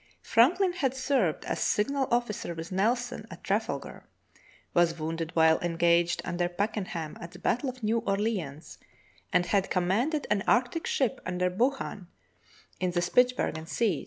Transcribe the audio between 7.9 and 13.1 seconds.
Orleans, and had commanded an arctic ship under Buchan in the